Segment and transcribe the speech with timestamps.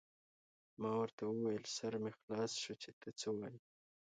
[0.81, 3.59] ما ورته وویل: سر مې خلاص شو، چې ته څه وایې.